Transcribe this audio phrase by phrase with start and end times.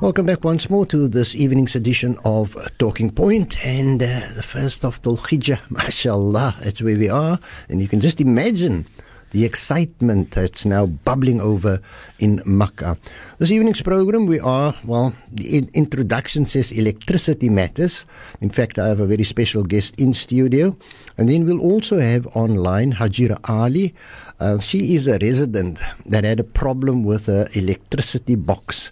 [0.00, 4.82] Welcome back once more to this evening's edition of Talking Point and uh, the first
[4.82, 7.38] of Dhul Hijjah, mashallah, that's where we are.
[7.68, 8.86] And you can just imagine
[9.32, 11.82] the excitement that's now bubbling over
[12.18, 12.96] in Makkah.
[13.38, 18.06] This evening's program, we are, well, the in- introduction says electricity matters.
[18.40, 20.74] In fact, I have a very special guest in studio.
[21.18, 23.94] And then we'll also have online Hajira Ali.
[24.40, 28.90] Uh, she is a resident that had a problem with her electricity box.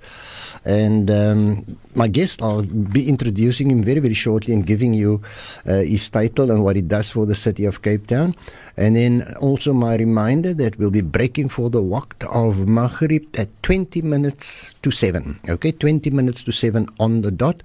[0.64, 5.22] And um, my guest, I'll be introducing him very, very shortly and giving you
[5.66, 8.34] uh, his title and what he does for the city of Cape Town.
[8.76, 13.48] And then also my reminder that we'll be breaking for the waqt of Maghrib at
[13.62, 15.40] 20 minutes to 7.
[15.48, 17.62] Okay, 20 minutes to 7 on the dot.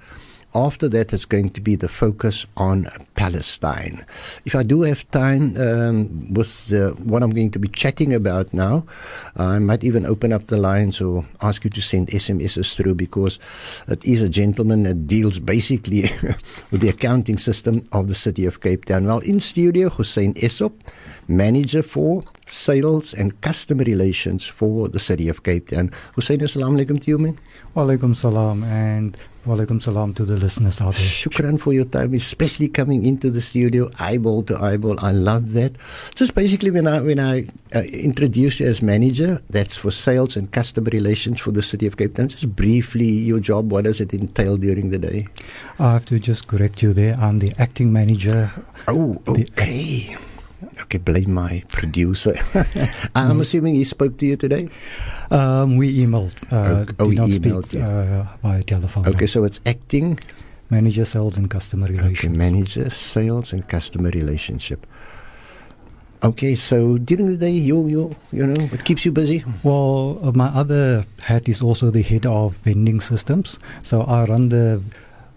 [0.56, 4.06] After that, it's going to be the focus on Palestine.
[4.46, 8.54] If I do have time um, with uh, what I'm going to be chatting about
[8.54, 8.86] now,
[9.36, 13.40] I might even open up the lines or ask you to send SMSs through because
[13.88, 16.04] it is a gentleman that deals basically
[16.72, 19.06] with the accounting system of the city of Cape Town.
[19.06, 20.74] Well, in studio, Hoosain Essop
[21.28, 25.90] manager for sales and customer relations for the city of Cape Town.
[26.16, 27.40] Hoosain, assalamu alaikum to you, man.
[27.76, 31.04] Walaikum salam and walaikum salam to the listeners out there.
[31.04, 35.00] Shukran for your time, especially coming into the studio eyeball to eyeball.
[35.00, 35.74] I love that.
[36.16, 40.52] Just basically, when I when I uh, introduce you as manager, that's for sales and
[40.52, 42.30] customer relations for the city of Cape Town.
[42.30, 43.72] Just briefly, your job.
[43.72, 45.28] What does it entail during the day?
[45.80, 47.16] I have to just correct you there.
[47.16, 48.52] I'm the acting manager.
[48.88, 50.18] Oh, okay.
[50.84, 52.36] Okay, blame my producer.
[53.16, 54.70] I'm assuming he spoke to you today.
[55.32, 56.36] Um, we emailed.
[56.52, 57.86] Uh, Oh, did not emailed speak you.
[57.86, 59.08] uh, by telephone.
[59.08, 60.20] Okay, so it's acting
[60.70, 64.88] Manager sales and customer Okay, manager, sales and customer relationship.
[66.24, 69.44] Okay, so during the day, you you you know, what keeps you busy?
[69.62, 73.60] Well, uh, my other hat is also the head of vending systems.
[73.84, 74.82] So I run the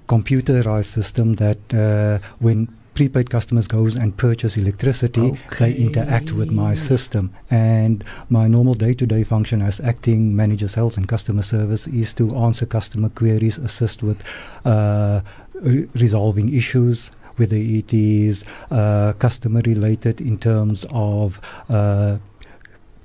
[0.08, 6.74] computerized system that uh, when prepaid customers goes and purchase electricity, they interact with my
[6.74, 7.30] system.
[7.50, 12.66] And my normal day-to-day function as acting manager sales and customer service is to answer
[12.66, 14.24] customer queries, assist with
[14.64, 15.20] uh,
[15.60, 22.16] re- resolving issues, whether it is uh, customer related in terms of uh,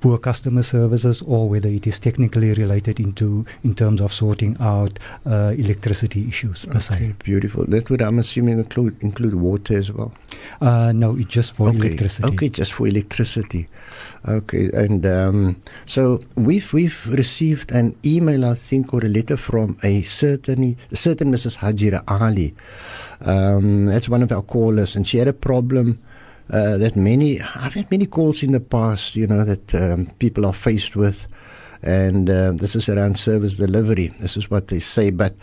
[0.02, 4.98] poor customer services or whether it is technically related into in terms of sorting out
[5.24, 6.94] uh, electricity issues per se.
[6.96, 7.64] Okay, beautiful.
[7.64, 10.12] That would I'm assuming include include water as well.
[10.60, 11.78] Uh, no, it's just for okay.
[11.78, 12.28] electricity.
[12.28, 13.68] Okay, just for electricity.
[14.28, 19.78] Okay, and um, so we've we've received an email, I think, or a letter from
[19.82, 21.58] a certain certain Mrs.
[21.58, 22.54] Hajira Ali.
[23.20, 26.02] Um, that's one of our callers, and she had a problem.
[26.52, 30.44] Uh, that many I've had many calls in the past, you know, that um, people
[30.44, 31.26] are faced with,
[31.82, 34.08] and uh, this is around service delivery.
[34.20, 35.34] This is what they say, but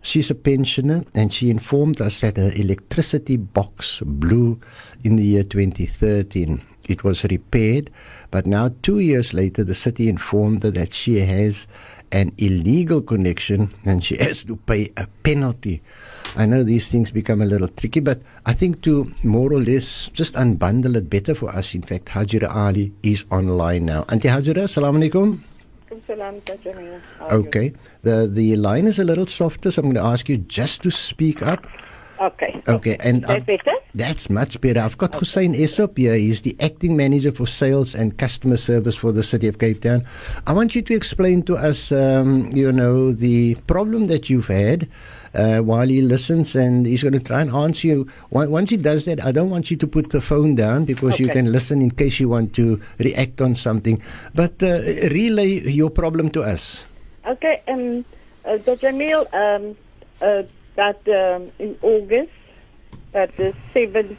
[0.00, 4.58] she's a pensioner, and she informed us that her electricity box blew
[5.04, 6.62] in the year 2013.
[6.88, 7.90] It was repaired,
[8.30, 11.66] but now two years later, the city informed her that she has
[12.12, 15.82] an illegal connection and she has to pay a penalty.
[16.36, 20.08] I know these things become a little tricky, but I think to more or less
[20.12, 21.74] just unbundle it better for us.
[21.74, 24.04] In fact, Hajira Ali is online now.
[24.08, 25.40] Auntie Hajira, alaikum.
[26.06, 27.00] Salam, Tajamil.
[27.20, 27.46] How are you?
[27.46, 27.72] Okay.
[28.02, 30.90] The the line is a little softer, so I'm going to ask you just to
[30.90, 31.64] speak up.
[32.20, 32.60] Okay.
[32.68, 33.70] Okay, and Is that I've- better?
[33.96, 34.80] That's much better.
[34.80, 36.16] I've got Hoosain Essop here.
[36.16, 40.04] He's the acting manager for sales and customer service for the city of Cape Town.
[40.48, 44.88] I want you to explain to us, um, you know, the problem that you've had.
[45.34, 48.08] Uh, while he listens, and he's going to try and answer you.
[48.30, 51.28] Once he does that, I don't want you to put the phone down because you
[51.28, 54.00] can listen in case you want to react on something.
[54.32, 56.84] But uh, relay your problem to us.
[57.26, 57.62] Okay.
[57.66, 58.04] Um,
[58.44, 59.76] uh, Tajamil, um,
[60.20, 60.42] uh,
[60.76, 62.30] that um, in August,
[63.14, 64.16] at the 7th,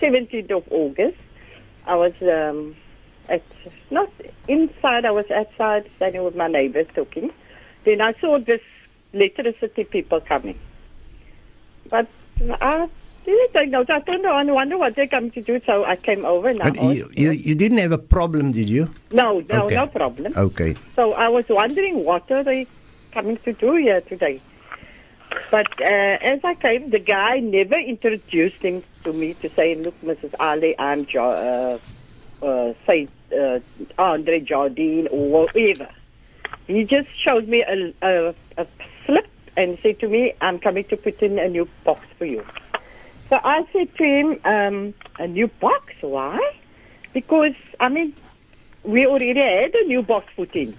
[0.00, 1.18] 17th of August,
[1.86, 2.76] I was um,
[3.28, 3.42] at,
[3.90, 4.10] not
[4.48, 7.30] inside, I was outside standing with my neighbors talking.
[7.84, 8.60] Then I saw this
[9.12, 10.58] electricity people coming.
[11.88, 12.08] But
[12.60, 12.88] I
[13.24, 13.90] didn't note.
[13.90, 14.32] I don't know.
[14.32, 15.60] I wonder what they're coming to do.
[15.66, 18.92] So I came over and I you, you, you didn't have a problem, did you?
[19.10, 19.74] No, no, Okay.
[19.74, 20.32] no problem.
[20.36, 20.76] Okay.
[20.96, 22.66] So I was wondering what are they
[23.12, 24.40] coming to do here today.
[25.50, 29.98] But uh, as I came, the guy never introduced him to me to say, "Look,
[30.02, 30.34] Mrs.
[30.38, 31.80] Ali, I'm jo-
[32.42, 33.08] uh, uh, say
[33.38, 33.60] uh,
[33.98, 35.88] Andre Jardine or whatever."
[36.66, 38.66] He just showed me a, a, a
[39.56, 42.44] and said to me, "I'm coming to put in a new box for you."
[43.28, 45.94] So I said to him, um, "A new box?
[46.00, 46.38] Why?"
[47.12, 48.14] Because I mean,
[48.84, 50.76] we already had a new box put in.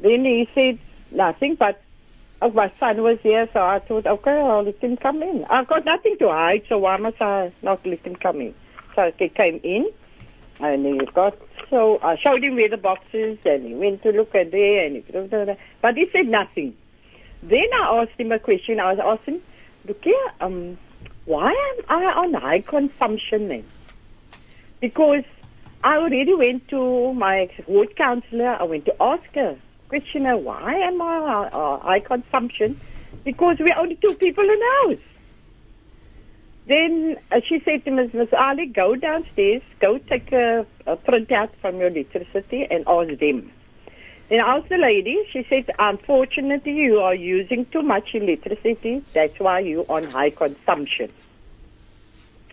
[0.00, 0.78] Then he said,
[1.10, 1.54] nothing.
[1.54, 1.80] But
[2.42, 5.44] oh, my son was here, so I thought, okay, I'll let him come in.
[5.50, 8.54] I've got nothing to hide, so why must I not let him come in?
[8.94, 9.90] So he came in,
[10.60, 11.36] and he got.
[11.70, 14.86] So I showed him where the box is, and he went to look at there,
[14.86, 16.76] and he, but he said nothing.
[17.42, 18.80] Then I asked him a question.
[18.80, 19.40] I was asking,
[19.86, 20.78] look here, um,
[21.24, 23.64] why am I on high consumption then?
[24.80, 25.24] Because
[25.84, 28.56] I already went to my ward counsellor.
[28.60, 29.56] I went to ask her,
[29.88, 32.80] question her, why am I on uh, high consumption?
[33.24, 35.04] Because we're only two people in the house.
[36.66, 38.12] Then uh, she said to Ms.
[38.12, 38.28] Ms.
[38.36, 43.50] Ali, go downstairs, go take a, a printout from your electricity and ask them.
[44.28, 49.02] Then I asked the lady, she said, unfortunately, you are using too much electricity.
[49.14, 51.10] That's why you're on high consumption.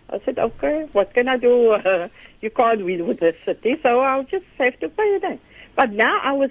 [0.08, 1.72] I said, okay, what can I do?
[1.72, 2.08] Uh,
[2.40, 5.40] you can't win with the city, so I'll just have to pay it.
[5.74, 6.50] But now I was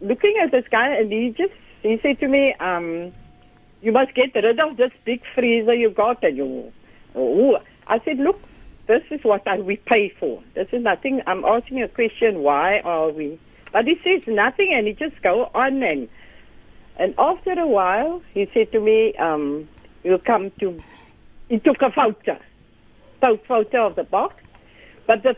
[0.00, 1.52] looking at this guy, and he just
[1.82, 3.12] he said to me, um,
[3.82, 6.72] "You must get rid of this big freezer you got." And you,
[7.14, 8.40] oh, I said, "Look,
[8.86, 10.42] this is what I, we pay for.
[10.54, 11.22] This is nothing.
[11.26, 12.42] I'm asking a question.
[12.42, 13.38] Why are we?"
[13.76, 16.08] But he says nothing, and he just go on and
[16.96, 19.68] and after a while, he said to me, um,
[20.02, 20.82] "You'll come to."
[21.50, 22.38] He took a photo,
[23.20, 24.42] photo of the box,
[25.06, 25.36] but the,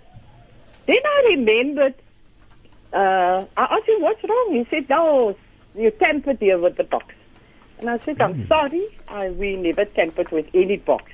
[0.86, 1.94] then I remembered.
[2.92, 5.34] Uh, I asked him, "What's wrong?" He said, "No,
[5.74, 7.12] you tampered here with the box."
[7.80, 8.86] And I said, "I'm sorry.
[9.08, 11.10] I we never tampered with any box."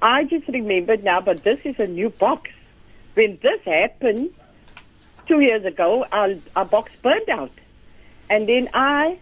[0.00, 2.48] I just remembered now, but this is a new box.
[3.14, 4.30] When this happened
[5.30, 7.52] two years ago, our, our box burned out,
[8.28, 9.16] and then I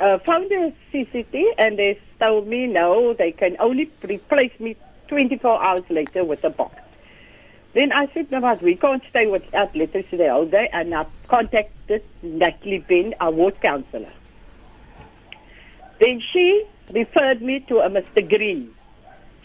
[0.00, 4.74] uh, found a CCT, and they told me no, they can only replace me
[5.06, 6.74] 24 hours later with a box.
[7.72, 12.02] Then I said, no, but we can't stay without electricity all day, and I contacted
[12.20, 14.12] Natalie Bent, our ward councillor.
[16.00, 18.28] Then she referred me to a Mr.
[18.28, 18.74] Green.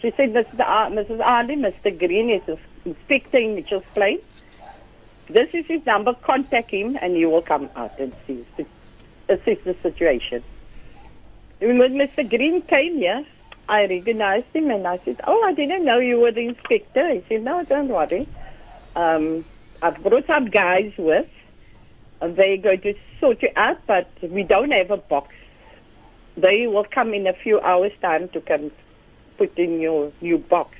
[0.01, 0.60] She said, Mr.
[0.60, 1.22] Uh, Mrs.
[1.22, 1.96] Ali, Mr.
[1.98, 4.19] Green is an inspector in Mitchell's Plain.
[5.30, 6.14] This is his number.
[6.14, 8.46] Contact him, and he will come out and see,
[9.30, 10.44] assess the situation.
[11.60, 12.28] When Mr.
[12.30, 13.25] Green came here,
[13.70, 17.10] I recognized him and I said, Oh, I didn't know you were the inspector.
[17.14, 18.28] He said, No, don't worry.
[18.98, 19.46] Um,
[19.81, 21.28] I've brought some guys with.
[22.20, 25.34] And they're going to sort you out, but we don't have a box.
[26.36, 28.72] They will come in a few hours' time to come
[29.38, 30.75] put in your new box.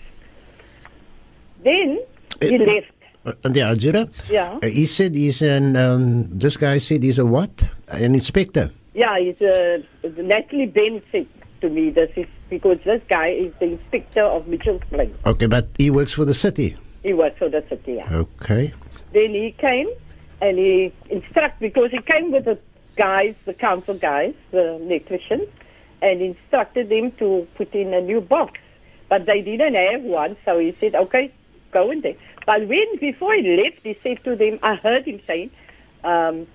[1.64, 2.00] Then
[2.42, 2.88] he Uh, left.
[3.26, 4.10] Uh, the Algera?
[4.30, 4.60] Yeah.
[4.62, 7.70] Uh, he said he's an, um, this guy said he's a what?
[7.88, 8.70] An inspector.
[8.94, 9.84] Yeah, he's a,
[10.18, 11.28] Natalie Bent said
[11.62, 15.16] to me this is because this guy is the inspector of Mitchell's Plain.
[15.26, 16.76] Okay, but he works for the city.
[17.02, 17.94] He works for the city.
[17.94, 18.14] Yeah.
[18.14, 18.74] Okay.
[19.14, 19.90] Then he came
[20.42, 22.60] and he instructed because he came with the
[22.98, 25.48] guys, the council guys, the electricians,
[26.02, 28.60] and instructed them to put in a new box.
[29.10, 31.32] But they didn't have one, so he said, "Okay,
[31.72, 32.16] go in there."
[32.46, 35.52] But when before he left, he said to them, I heard him saying,
[36.04, 36.48] um,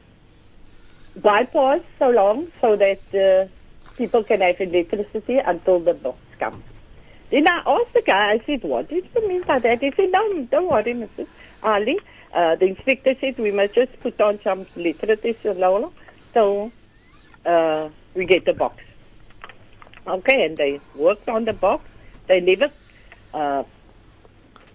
[1.17, 3.49] "Bypass so long so that uh,
[3.97, 6.65] people can have electricity until the box comes."
[7.31, 9.83] Then I asked the guy, I said, what did you mean by that?
[9.83, 11.27] He said, no, don't worry, Mrs.
[11.63, 11.99] Ali.
[12.33, 15.93] Uh, the inspector said we must just put on some electricity so
[16.35, 16.73] so
[17.47, 18.83] uh, we get the box.
[20.07, 21.85] Okay, and they worked on the box.
[22.27, 22.71] They never,
[23.33, 23.65] uh,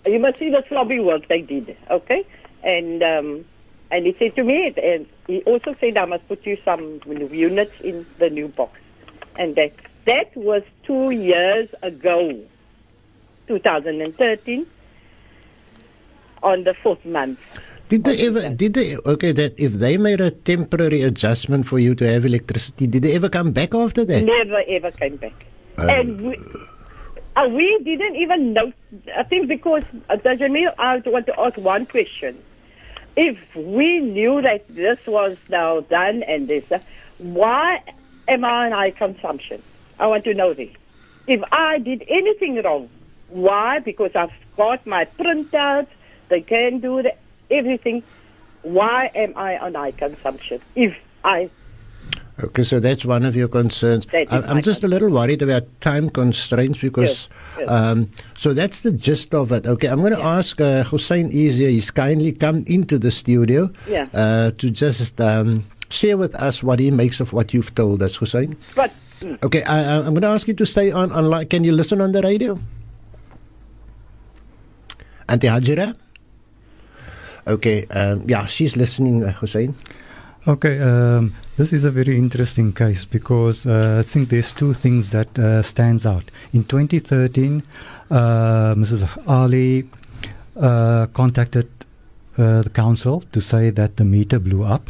[0.06, 2.26] you must see the sloppy work they did, okay?
[2.64, 3.46] And um,
[3.92, 7.74] and he said to me, and he also said I must put you some units
[7.82, 8.80] in the new box.
[9.38, 9.74] And that
[10.06, 12.40] that was two years ago,
[13.48, 14.68] 2013,
[16.42, 17.40] on the fourth month.
[17.90, 18.50] Did they ever?
[18.50, 18.98] Did they?
[18.98, 23.16] Okay, that if they made a temporary adjustment for you to have electricity, did they
[23.16, 24.24] ever come back after that?
[24.24, 25.46] Never ever came back.
[25.78, 26.38] and we,
[27.36, 28.72] uh, we didn't even know.
[29.16, 32.42] I think because uh, Jamil, I want to ask one question.
[33.16, 36.80] If we knew that this was now done and this, uh,
[37.18, 37.84] why
[38.28, 39.62] am I on high consumption?
[40.00, 40.72] I want to know this.
[41.28, 42.90] If I did anything wrong,
[43.30, 43.80] why?
[43.80, 45.88] Because I've got my printouts.
[46.30, 47.16] They can do the,
[47.50, 48.04] everything.
[48.62, 50.62] Why am I on high consumption?
[50.76, 51.50] If I
[52.42, 54.08] Okay, so that's one of your concerns.
[54.08, 57.10] That is I, I'm just a little worried about time constraints because.
[57.10, 57.70] Yes, yes.
[57.70, 59.68] Um, so that's the gist of it.
[59.68, 61.70] Okay, I'm going to ask uh, Hoosain Essop.
[61.70, 64.08] He's kindly come into the studio Yeah.
[64.14, 68.18] uh, to just um, share with us what he makes of what you've told us,
[68.18, 68.58] Hoosain.
[68.76, 71.46] but mm, Okay, I, I'm going to ask you to stay on online.
[71.48, 72.58] Can you listen on the radio?
[75.30, 75.96] Auntie Hajira?
[77.46, 79.76] Okay, um, yeah, she's listening, uh, Hoosain.
[80.46, 85.12] Okay, um, This is a very interesting case because uh, I think there's two things
[85.12, 86.32] that uh, stands out.
[86.52, 87.62] In 2013,
[88.10, 89.08] uh, Mrs.
[89.28, 89.88] Ali
[90.60, 91.70] uh, contacted
[92.40, 94.90] uh, the council to say that the meter blew up,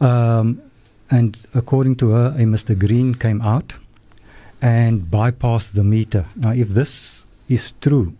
[0.00, 0.62] um,
[1.10, 2.78] and according to her, a Mr.
[2.78, 3.74] Green came out
[4.62, 6.26] and bypassed the meter.
[6.36, 8.14] Now, if this is true,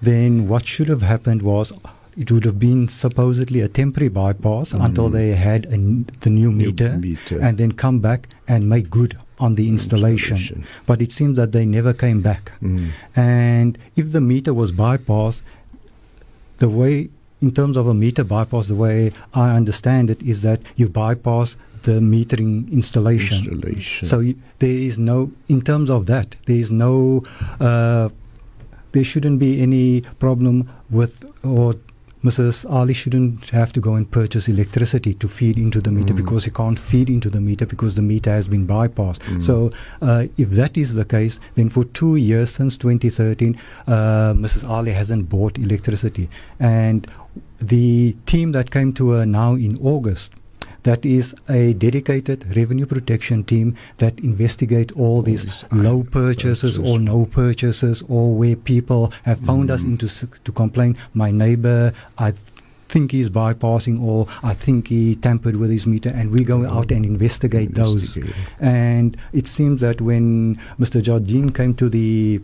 [0.00, 1.72] then what should have happened was
[2.16, 4.84] it would have been supposedly a temporary bypass Mm.
[4.86, 5.78] until they had a
[6.24, 7.38] the new meter, meter.
[7.40, 10.36] and then come back and make good on the installation.
[10.36, 10.64] Installation.
[10.86, 12.52] But it seems that they never came back.
[12.62, 12.90] Mm.
[13.14, 15.42] And if the meter was bypassed,
[16.58, 17.10] the way,
[17.42, 21.56] in terms of a meter bypass, the way I understand it is that you bypass
[21.82, 23.38] the metering installation.
[23.44, 24.08] Installation.
[24.08, 27.22] So you, there is no, in terms of that, there is no,
[27.60, 28.08] uh,
[28.92, 31.74] there shouldn't be any problem with, or
[32.26, 32.56] Mrs.
[32.78, 36.20] Ali shouldn't have to go and purchase electricity to feed into the meter Mm.
[36.22, 39.20] because he can't feed into the meter because the meter has been bypassed.
[39.34, 39.42] Mm.
[39.48, 39.56] So
[40.02, 43.56] uh, if that is the case, then for two years since 2013,
[43.86, 44.68] uh, Mrs.
[44.68, 46.28] Ali hasn't bought electricity.
[46.58, 47.06] And
[47.58, 50.32] the team that came to her now in August,
[50.86, 56.98] that is a dedicated revenue protection team that investigate all these these low purchases or
[56.98, 60.08] no purchases or where people have found us into
[60.44, 60.96] to complain.
[61.14, 62.32] My neighbor, I
[62.88, 66.90] think he's bypassing or I think he tampered with his meter and we go out
[66.90, 68.18] and investigate those.
[68.60, 71.02] And it seems that when Mr.
[71.02, 72.40] Jardine came to the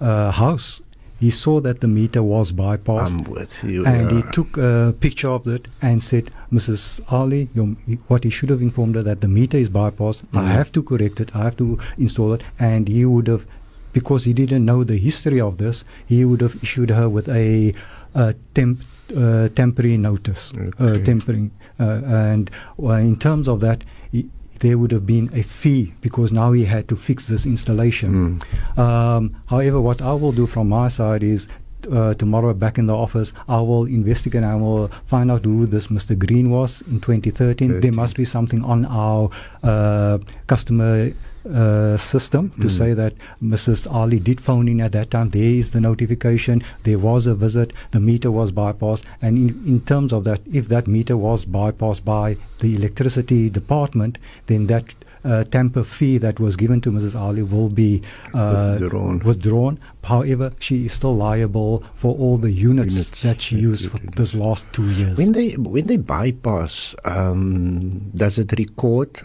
[0.00, 0.80] uh, house,
[1.20, 3.84] he saw that the meter was bypassed I'm with you.
[3.84, 7.00] and he took a picture of it and said, Mrs.
[7.10, 7.66] Ali, your,
[8.06, 10.22] what he should have informed her that the meter is bypassed.
[10.32, 10.46] I Mm.
[10.58, 11.34] have to correct it.
[11.34, 12.44] I have to install it.
[12.58, 13.46] And he would have,
[13.92, 17.74] because he didn't know the history of this, he would have issued her with a,
[18.14, 18.82] a temp,
[19.16, 20.52] uh, temporary notice.
[20.56, 21.04] Uh, Okay.
[21.04, 23.82] temporary, uh, and uh, in terms of that,
[24.12, 24.28] he,
[24.60, 28.40] there would have been a fee because now he had to fix this installation.
[28.40, 28.78] Mm.
[28.78, 31.48] Um, however, what I will do from my side is
[31.90, 35.66] uh, tomorrow back in the office, I will investigate and I will find out who
[35.66, 36.18] this Mr.
[36.18, 37.80] Green was in 2013.
[37.80, 39.30] There must be something on our
[39.62, 41.12] uh, customer
[41.52, 42.70] uh, system to Mm.
[42.70, 43.90] say that Mrs.
[43.90, 45.30] Ali did phone in at that time.
[45.30, 46.62] There is the notification.
[46.84, 47.72] There was a visit.
[47.92, 49.04] The meter was bypassed.
[49.22, 54.18] And in, in terms of that, if that meter was bypassed by the electricity department,
[54.46, 57.18] then that uh, tamper fee that was given to Mrs.
[57.18, 58.02] Ali will be
[58.34, 59.18] uh, Withdrawn.
[59.20, 59.78] withdrawn.
[60.04, 64.34] However, she is still liable for all the units, Units that she used for this
[64.34, 65.18] last two years.
[65.18, 69.20] When they when they bypass, um, does it record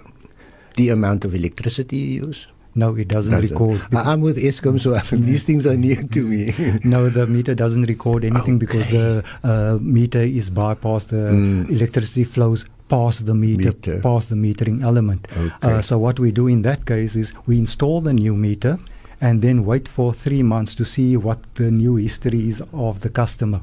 [0.76, 2.48] the amount of electricity you use?
[2.76, 3.50] no, it doesn't Doesn't.
[3.52, 3.80] record.
[3.94, 6.42] I- I'm with Eskom, so these things are new to me.
[6.84, 11.10] No, the meter doesn't record anything because the uh, meter is bypassed.
[11.10, 11.70] The Mm.
[11.70, 14.00] electricity flows past the meter, Meter.
[14.02, 15.28] past the metering element.
[15.38, 15.52] Okay.
[15.62, 18.80] Uh, so what we do in that case is we install the new meter
[19.22, 23.10] and then wait for three months to see what the new history is of the
[23.10, 23.62] customer,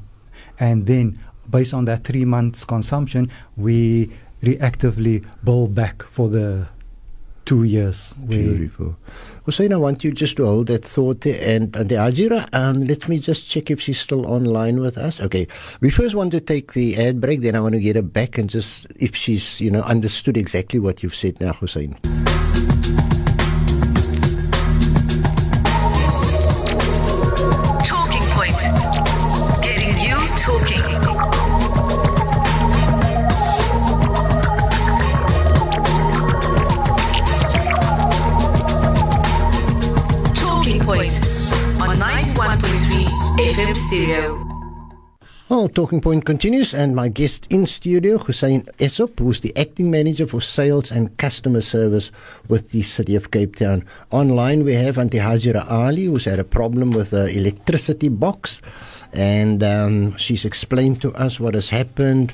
[0.60, 1.16] and then
[1.50, 3.78] based on that three months consumption, we
[4.42, 6.68] reactively bill back for the
[7.44, 8.12] two years.
[8.26, 8.96] Beautiful.
[9.46, 11.26] Hoosain, I want you just to hold that thought.
[11.26, 15.20] And uh, the Ajira, and let me just check if she's still online with us.
[15.20, 15.46] Okay.
[15.80, 18.38] We first want to take the ad break, then I want to get her back
[18.38, 21.96] and just if she's, you know, understood exactly what you've said now, Hoosain.
[45.50, 50.24] Well, Talking Point continues, and my guest in studio, Hoosain Essop, who's the acting manager
[50.24, 52.12] for sales and customer service
[52.46, 53.84] with the City of Cape Town.
[54.12, 58.62] Online, we have Auntie Hajira Ali, who's had a problem with the electricity box,
[59.12, 62.32] and um, she's explained to us what has happened.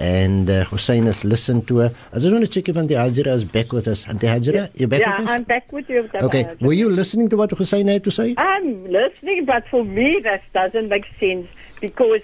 [0.00, 1.94] And uh, Hoosain has listened to her.
[2.12, 4.04] I just want to check if Auntie Hajira is back with us.
[4.08, 5.28] Auntie Hajira, you back yeah, with us?
[5.28, 6.10] Yeah, I'm back with you.
[6.12, 6.42] okay.
[6.42, 6.56] Dama.
[6.60, 8.34] Were you listening to what Hoosain had to say?
[8.36, 11.46] I'm listening, but for me that doesn't make sense
[11.80, 12.20] because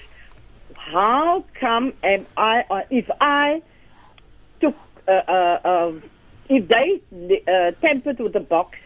[0.84, 2.64] how come am I?
[2.70, 3.62] Uh, if I
[4.60, 4.76] took,
[5.08, 6.02] uh, uh, um,
[6.48, 7.00] if they
[7.48, 8.76] uh, tampered with the box,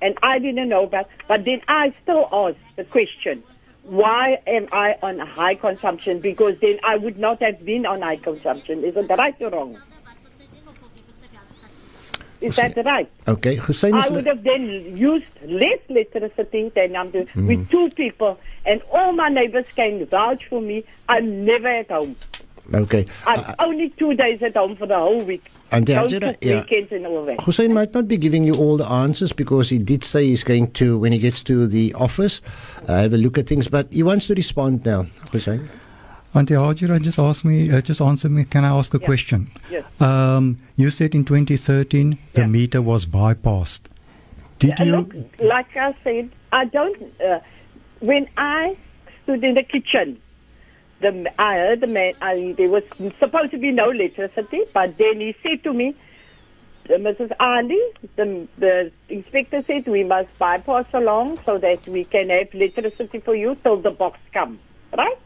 [0.00, 3.42] and I didn't know about, but then I still ask the question.
[3.82, 6.20] Why am I on high consumption?
[6.20, 8.84] Because then I would not have been on high consumption.
[8.84, 9.78] Isn't that right or wrong?
[12.40, 13.10] Is that right?
[13.28, 13.56] Okay.
[13.56, 18.38] Hoosain is I would have then used less electricity than I'm doing with two people,
[18.64, 20.84] and all my neighbors can vouch for me.
[21.08, 22.16] I'm never at home.
[22.72, 23.04] Okay.
[23.26, 25.44] I'm Uh, only two days at home for the whole week.
[25.72, 26.96] And the Don't Ajira- yeah.
[26.96, 27.38] and all that.
[27.38, 30.70] Hoosain might not be giving you all the answers because he did say he's going
[30.72, 32.40] to, when he gets to the office,
[32.88, 33.68] uh, have a look at things.
[33.68, 35.68] But he wants to respond now, Hoosain.
[36.34, 38.44] Auntie Hajira just asked me, uh, just answer me.
[38.44, 39.06] Can I ask a Yeah.
[39.06, 39.50] question?
[39.70, 39.84] Yes.
[40.00, 42.46] Um, you said in 2013 the Yeah.
[42.46, 43.82] meter was bypassed.
[44.60, 44.96] Did Uh, you?
[44.96, 46.96] Look, like I said, I don't.
[47.20, 47.40] Uh,
[48.00, 48.76] when I
[49.22, 50.18] stood in the kitchen,
[51.00, 52.12] the I heard the man.
[52.22, 52.84] I, there was
[53.18, 55.94] supposed to be no electricity, but then he said to me,
[56.90, 57.32] uh, "Mrs.
[57.40, 57.80] Ali,
[58.16, 63.34] the, the inspector said we must bypass along so that we can have electricity for
[63.34, 64.58] you till the box come."
[64.96, 65.18] Right?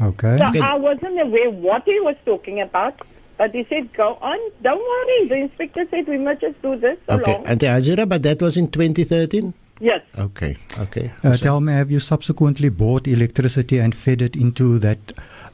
[0.00, 0.36] Okay.
[0.38, 0.60] So Okay.
[0.60, 3.00] I wasn't aware what he was talking about.
[3.36, 5.28] But he said, go on, don't worry.
[5.28, 7.32] The inspector said we must just do this Okay.
[7.32, 7.46] along.
[7.46, 9.54] And the Ajira, but that was in 2013?
[9.80, 10.02] yes.
[10.18, 10.56] Okay.
[10.80, 11.12] Okay.
[11.22, 14.98] Uh, tell me, have you subsequently bought electricity and fed it into that,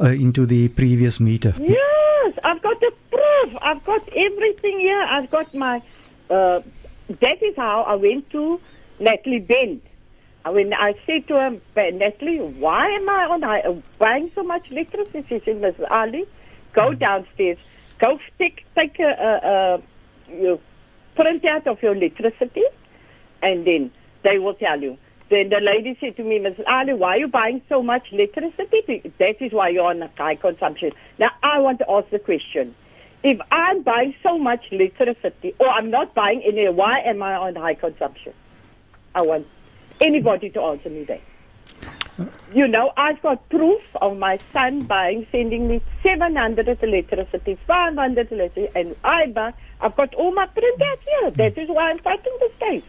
[0.00, 1.52] uh, into the previous meter?
[1.58, 3.58] Yes, I've got the proof.
[3.60, 5.02] I've got everything here.
[5.02, 5.82] I've got my.
[6.30, 6.62] Uh,
[7.20, 8.58] that is how I went to
[8.98, 9.82] Natalie Bent.
[10.46, 14.42] When I said to her, "But Natalie, why am I on I, uh, buying so
[14.42, 15.24] much electricity?
[15.28, 15.90] She said, Mrs.
[15.90, 16.26] Ali,
[16.74, 17.58] go downstairs,
[17.98, 19.82] go take, take a, a, a
[20.32, 20.60] you
[21.14, 22.64] print out of your electricity,
[23.42, 23.90] and then
[24.22, 24.98] they will tell you.
[25.30, 26.64] Then the lady said to me, Mrs.
[26.66, 29.12] Ali, why are you buying so much electricity?
[29.18, 30.92] That is why you're on a high consumption.
[31.18, 32.74] Now, I want to ask the question.
[33.22, 37.54] If I'm buying so much electricity, or I'm not buying any, why am I on
[37.54, 38.34] high consumption?
[39.14, 39.46] I want
[40.00, 41.20] anybody to answer me that.
[42.54, 48.68] You know, I've got proof of my son buying, sending me 700 electricity, 500 electricity,
[48.76, 51.30] and I buy, I've got all my printouts here.
[51.30, 51.34] Hmm.
[51.36, 52.84] That is why I'm fighting this case.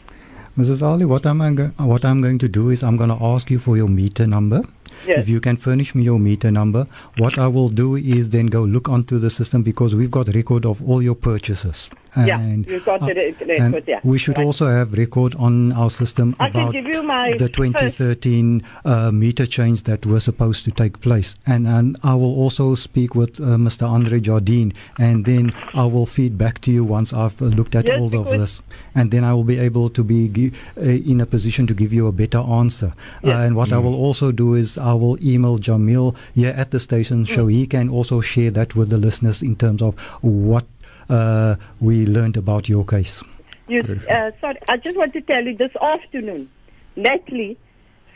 [0.58, 0.84] Mrs.
[0.84, 1.40] Ali, what I'm,
[1.78, 4.64] what I'm going to do is I'm going to ask you for your meter number.
[5.06, 5.20] Yes.
[5.20, 8.64] If you can furnish me your meter number, what I will do is then go
[8.64, 11.90] look onto the system because we've got record of all your purchases.
[12.18, 14.00] Yeah, And, you've got the re- and record, yeah.
[14.04, 14.46] We should Right.
[14.46, 19.12] also have record on our system I can about give you my the 2013 uh,
[19.12, 21.36] meter change that was supposed to take place.
[21.46, 23.88] And, and I will also speak with uh, Mr.
[23.90, 27.86] Andre Jardine, and then I will feed back to you once I've uh, looked at
[27.86, 28.62] Yes, all of this,
[28.94, 31.92] and then I will be able to be gi- uh, in a position to give
[31.94, 32.94] you a better answer.
[33.24, 33.48] Uh, Yes.
[33.48, 37.26] and what I will also do is I will email Jamil here at the station
[37.26, 37.36] Mm.
[37.36, 40.66] so he can also share that with the listeners in terms of what
[41.10, 43.24] uh, we learned about your case.
[43.68, 46.50] You, uh, sorry, I just want to tell you this afternoon,
[46.96, 47.58] Natalie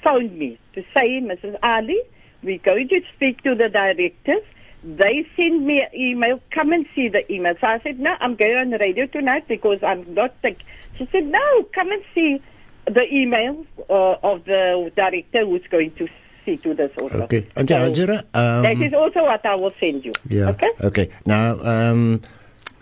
[0.04, 1.58] phoned me to say, Mrs.
[1.64, 2.00] Ali,
[2.44, 4.44] we're going to speak to the directors.
[4.84, 7.56] They send me an email, come and see the email.
[7.60, 10.60] So I said, no, I'm going on the radio tonight because I'm not sick.
[10.98, 12.42] She said, no, come and see
[12.86, 16.08] the email uh, of the director who's going to
[16.46, 17.24] see to this also.
[17.24, 17.46] Okay.
[17.56, 20.14] And the So Ajira, um, that is also what I will send you.
[20.28, 20.50] Yeah.
[20.50, 20.70] Okay?
[20.82, 21.10] Okay.
[21.26, 22.22] Now, um,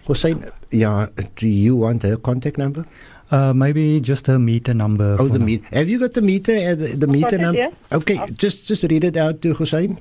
[0.08, 2.86] Hoosain, yeah, do you want her contact number?
[3.30, 5.17] Uh, maybe just a meter number.
[5.20, 5.65] Oh, the meter.
[5.74, 6.54] Have you got the meter?
[6.54, 7.60] Uh, the, the meter number?
[7.60, 7.72] yeah.
[7.91, 10.00] Okay, just just read it out to Hoosain.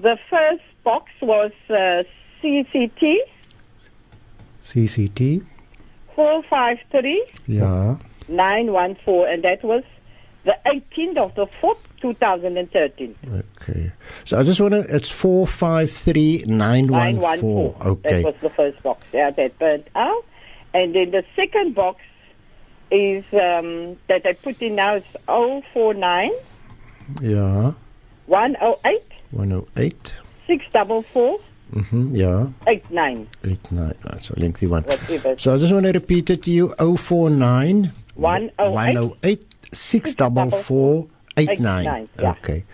[0.00, 2.02] The first box was uh,
[2.42, 3.18] CCT
[4.64, 5.44] CCT.
[6.16, 7.26] 453.
[7.46, 7.96] Yeah.
[8.28, 9.84] 914, and that was
[10.44, 13.14] the 18th of the 4th, 2013.
[13.62, 13.90] Okay.
[14.26, 14.80] So I just want to.
[14.94, 17.74] It's four five three nine one four.
[17.80, 17.90] 914.
[17.92, 18.22] Okay.
[18.22, 19.04] That was the first box.
[19.12, 20.24] Yeah, that burnt out.
[20.74, 22.00] And then the second box
[22.90, 26.30] is um, that I put in now is 049
[27.22, 27.72] Yeah.
[28.26, 30.12] 108 One oh eight.
[30.46, 31.38] 644
[31.72, 32.14] Mm-hmm.
[32.14, 32.46] Yeah.
[32.66, 33.26] 89.
[33.44, 33.94] Eight nine.
[34.04, 34.82] That's a lengthy one.
[34.84, 35.36] Whatever.
[35.38, 36.74] So I just want to repeat it to you.
[36.78, 37.92] Oh four nine.
[38.14, 39.16] 108 One oh
[41.36, 41.86] eight six double four eight nine.
[41.86, 42.30] 89, yeah.
[42.30, 42.64] Okay.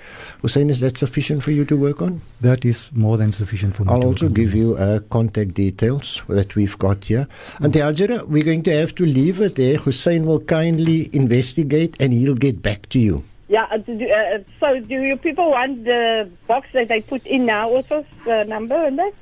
[0.43, 2.21] Hoosain, is that sufficient for you to work on?
[2.41, 3.93] That is more than sufficient for me.
[3.93, 4.35] I'll to also work on.
[4.35, 7.27] give you uh, contact details that we've got here.
[7.61, 9.79] And Ajira, we're going to have to leave it there.
[9.79, 13.25] Hoosain will kindly investigate and he'll get back to you.
[13.49, 17.47] Yeah, uh, do, uh, so do you people want the box that I put in
[17.47, 19.13] now also, the number and that?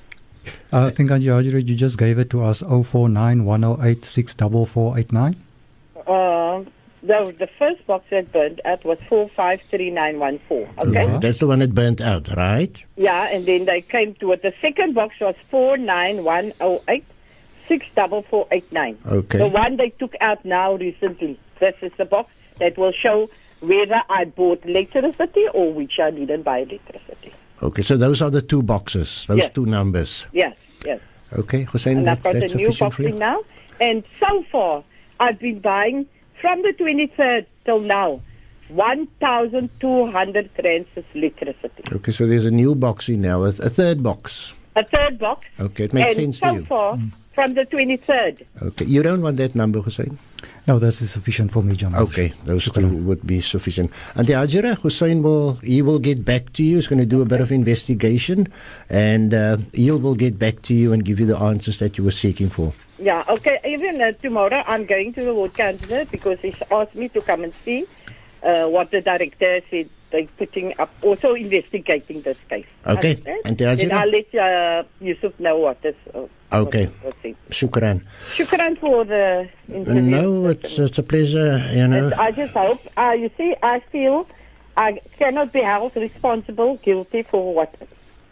[0.72, 5.36] I think, Anji you just gave it to us 049 108 64489.
[6.06, 6.64] Uh,
[7.02, 10.68] the, the first box that burned out was 453914.
[10.88, 11.04] Okay?
[11.12, 11.18] Yeah.
[11.18, 12.84] That's the one that burnt out, right?
[12.96, 14.42] Yeah, and then they came to it.
[14.42, 17.04] The second box was 49108
[17.68, 18.98] 64489.
[19.06, 19.38] Okay.
[19.38, 21.38] The one they took out now recently.
[21.60, 23.28] This is the box that will show
[23.60, 27.32] whether I bought electricity or which I didn't buy electricity.
[27.62, 29.50] Okay, so those are the two boxes, those Yes.
[29.50, 30.26] two numbers.
[30.32, 30.56] Yes,
[30.86, 31.00] yes.
[31.36, 33.08] Okay, Hoosain, And that's, I've got that's a new box for you?
[33.08, 33.40] in now.
[33.80, 34.84] And so far,
[35.20, 36.06] I've been buying
[36.40, 38.20] from the 23rd till now
[38.68, 41.82] 1,200 rands of electricity.
[41.92, 44.52] Okay, so there's a new box in now, a, a third box.
[44.76, 45.46] a third box.
[45.58, 46.64] Okay, it makes and sense so to you.
[46.66, 46.98] far,
[47.34, 48.44] from the 23rd.
[48.62, 50.16] Okay, you don't want that number, Hoosain?
[50.66, 51.94] No, that is sufficient for me, John.
[51.94, 53.90] Okay, those two would be sufficient.
[54.14, 56.74] And the Ajira, Hoosain will he will get back to you.
[56.74, 58.52] He's going to do a bit of investigation,
[58.90, 62.04] and uh, he will get back to you and give you the answers that you
[62.04, 62.74] were seeking for.
[62.98, 63.60] Yeah, okay.
[63.64, 67.44] Even uh, tomorrow, I'm going to the ward councillor because he's asked me to come
[67.44, 67.86] and see
[68.42, 72.66] uh, what the director said they're putting up, also investigating this case.
[72.86, 73.10] Okay.
[73.10, 73.42] Understand?
[73.44, 73.92] And the Then Ajira?
[73.92, 75.94] I'll let uh, Yusuf know what is.
[76.14, 76.86] Uh, Okay.
[77.02, 77.14] What.
[77.50, 78.02] Shukran.
[78.30, 80.00] Shukran for the interview.
[80.00, 81.62] No, it's it's a pleasure.
[81.74, 82.06] You know.
[82.06, 84.26] And I just hope, uh, you see, I feel
[84.74, 87.74] I cannot be held responsible, guilty for what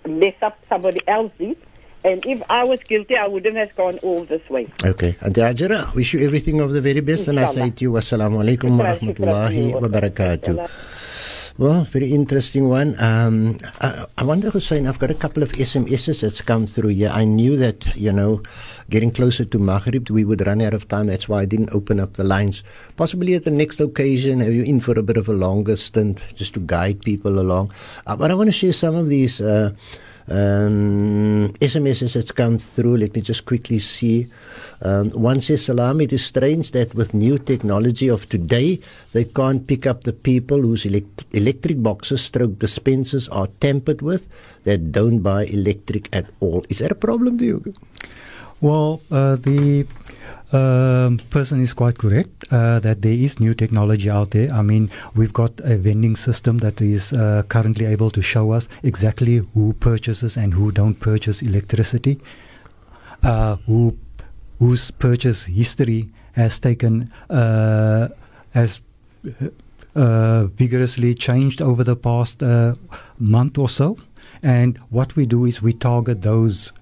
[0.09, 1.59] mess up somebody else did.
[2.07, 4.71] And if I was guilty, I wouldn't have gone all this way.
[4.85, 5.17] Okay.
[5.21, 7.91] And the Ajira, wish you everything of the very best, and I say to you,
[7.99, 10.71] Assalamu alaikum wa rahmatullahi wa barakatuh.
[11.59, 12.95] Well, very interesting one.
[13.03, 17.11] Um, I, I wonder, Hoosain, I've got a couple of SMSs that's come through here.
[17.11, 18.43] I knew that, you know,
[18.89, 21.09] getting closer to Maghrib, we would run out of time.
[21.09, 22.63] That's why I didn't open up the lines.
[22.97, 26.25] Possibly at the next occasion, have you in for a bit of a longer stint
[26.37, 27.73] just to guide people along.
[28.07, 29.41] Uh, but I want to share some of these.
[29.41, 29.75] Uh,
[30.29, 32.97] um, SMSs that's come through.
[32.99, 34.29] Let me just quickly see.
[34.83, 38.81] Um, one says, Salam, it is strange that with new technology of today,
[39.13, 44.29] they can't pick up the people whose elect- electric boxes stroke dispensers are tampered with
[44.65, 46.65] that don't buy electric at all.
[46.69, 47.73] Is that a problem you?
[48.61, 49.87] Well, uh, the
[50.53, 54.53] um, person is quite correct uh, that there is new technology out there.
[54.53, 58.69] I mean, we've got a vending system that is uh, currently able to show us
[58.83, 62.21] exactly who purchases and who don't purchase electricity,
[63.23, 63.97] uh, who
[64.59, 68.09] whose purchase history has taken uh,
[68.55, 68.81] has
[69.95, 72.75] uh, vigorously changed over the past uh,
[73.19, 73.97] month or so.
[74.43, 76.73] And what we do is we target those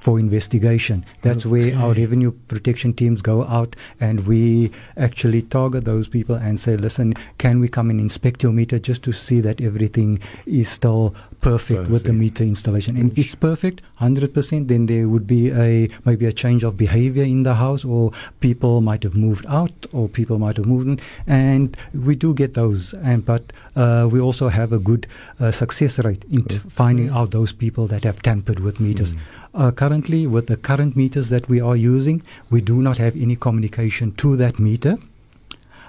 [0.00, 1.04] for investigation.
[1.22, 6.58] That's where our revenue protection teams go out and we actually target those people and
[6.58, 10.68] say, listen, can we come and inspect your meter just to see that everything is
[10.68, 12.96] still perfect, with the meter installation?
[12.96, 17.24] And if it's perfect, 100%, then there would be a maybe a change of behavior
[17.24, 21.00] in the house or people might have moved out or people might have moved in.
[21.26, 22.94] And we do get those.
[22.94, 25.06] And But uh, we also have a good
[25.38, 29.14] uh, success rate in finding out those people that have tampered with meters.
[29.52, 33.36] Uh, currently, with the current meters that we are using, we do not have any
[33.36, 34.98] communication to that meter.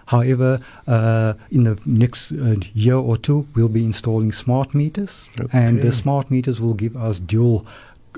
[0.08, 5.82] However, uh, in the next uh, year or two, we'll be installing smart meters, and
[5.82, 7.65] the smart meters will give us dual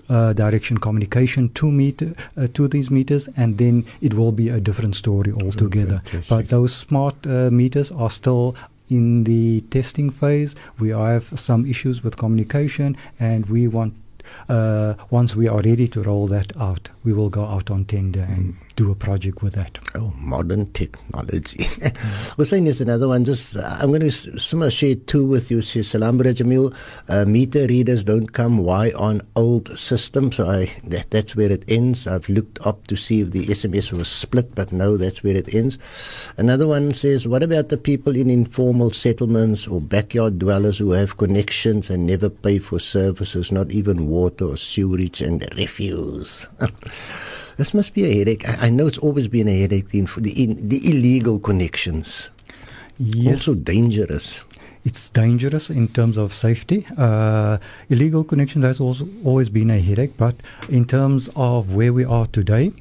[0.09, 4.59] uh, direction communication to meter uh, to these meters, and then it will be a
[4.59, 6.01] different story altogether.
[6.07, 8.55] Okay, but those smart uh, meters are still
[8.89, 10.55] in the testing phase.
[10.79, 13.93] We have some issues with communication, and we want.
[14.49, 18.21] Uh, once we are ready to roll that out, we will go out on tender
[18.21, 19.77] and do a project with that.
[19.95, 21.57] Oh, modern technology.
[22.37, 23.23] Hoosain is another one.
[23.25, 25.61] Just uh, I'm going to share two with you.
[25.61, 26.75] Says Salam Jamil.
[27.07, 28.57] Uh, meter readers don't come.
[28.57, 30.37] Why on old systems?
[30.37, 32.07] So I that, that's where it ends.
[32.07, 35.53] I've looked up to see if the SMS was split, but no, that's where it
[35.53, 35.77] ends.
[36.37, 41.17] Another one says, what about the people in informal settlements or backyard dwellers who have
[41.17, 46.47] connections and never pay for services, not even water or sewerage and refuse?
[47.57, 48.47] This must be a headache.
[48.47, 49.89] I, I know it's always been a headache.
[49.89, 52.29] The, the, the illegal connections,
[52.97, 53.47] Yes.
[53.47, 54.43] also dangerous.
[54.85, 56.85] it's dangerous in terms of safety.
[56.97, 57.57] Uh,
[57.89, 60.35] illegal connection has also always been a headache, but
[60.69, 62.71] in terms of where we are today,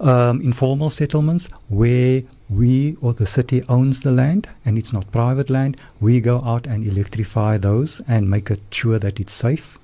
[0.00, 5.50] um, informal settlements where we or the city owns the land and it's not private
[5.50, 9.78] land, we go out and electrify those and make it sure that it's safe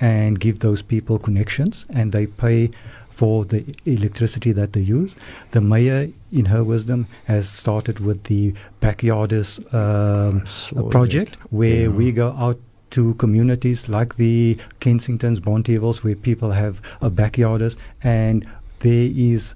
[0.00, 2.70] and give those people connections and they pay
[3.18, 5.16] for the electricity that they use.
[5.50, 6.00] The mayor,
[6.40, 8.42] in her wisdom, has started with the
[8.80, 10.42] backyarders um,
[10.90, 11.52] project that.
[11.60, 11.98] where Yeah.
[12.00, 12.58] we go out
[12.96, 18.36] to communities like the Kensingtons, Bonteheuwels, where people have a backyarders, and
[18.84, 19.54] there is,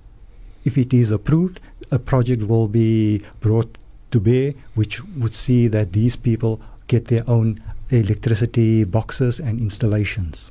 [0.65, 3.71] if it is approved, a project will be brought
[4.11, 7.49] to bear, which would see that these people get their own
[7.91, 10.51] electricity boxes and installations.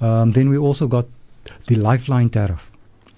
[0.00, 1.06] Um, then we also got
[1.66, 2.70] the lifeline tariff.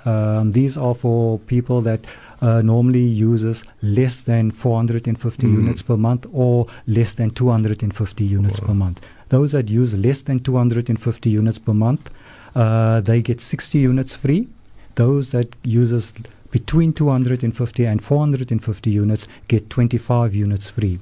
[0.04, 2.00] Um, these are for people that
[2.44, 3.64] uh, normally uses
[3.98, 5.54] less than 450 Mm.
[5.61, 9.00] units per month or less than 250 units per month.
[9.28, 12.11] Those that use less than 250 units per month,
[12.54, 14.46] uh, they get 60 units free.
[14.96, 16.12] Those that uses
[16.50, 20.98] between 250 and 450 units get 25 units free.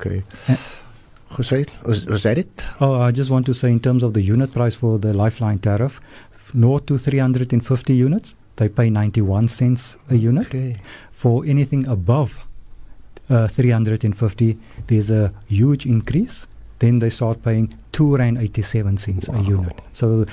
[0.00, 0.22] Okay.
[0.48, 0.56] Uh,
[1.32, 2.64] Hoosain, was, was that it?
[2.80, 5.58] Oh, I just want to say in terms of the unit price for the Lifeline
[5.58, 6.00] tariff,
[6.54, 10.48] north to 350 units, they pay 91 cents a unit.
[10.48, 10.76] Okay.
[11.12, 12.40] For anything above
[13.28, 16.46] uh, 350, there's a huge increase.
[16.78, 19.80] Then they start paying two rand 87 cents a unit.
[19.92, 20.24] So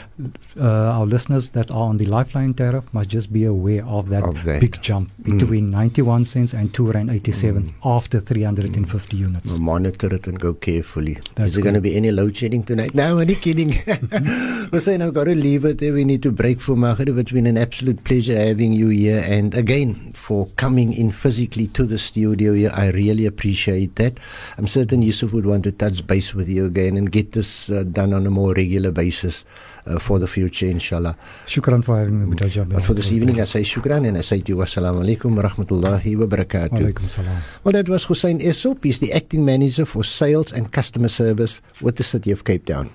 [0.60, 0.64] uh,
[0.98, 4.44] our listeners that are on the Lifeline tariff must just be aware of that, Of
[4.44, 4.60] that.
[4.60, 5.40] big jump Mm.
[5.40, 9.50] between 91 cents and two rand 87 after 350 units.
[9.52, 11.18] We'll monitor it and go carefully.
[11.36, 12.94] That's Is there going to be any load shedding tonight?
[12.94, 13.70] No, only kidding.
[14.74, 15.94] Hoosain, I've got to leave it there.
[15.94, 17.18] We need to break for Maghrib.
[17.18, 19.24] It's been an absolute pleasure having you here.
[19.26, 24.20] And again, for coming in physically to the studio here, I really appreciate that.
[24.58, 27.84] I'm certain Yusuf would want to touch base with you again and get this uh,
[27.84, 29.46] done on a more regular basis
[29.86, 31.16] uh, for the future, inshallah.
[31.46, 32.68] Shukran for having me, Mr.
[32.68, 35.50] But for this evening, I say shukran and I say to you, assalamu alaikum wa
[35.50, 36.70] rahmatullahi wa barakatuh.
[36.70, 37.42] Walaikum salam.
[37.64, 38.84] Well, that was Hussein Essop.
[38.84, 42.90] He's the acting manager for sales and customer service with the City of Cape Town.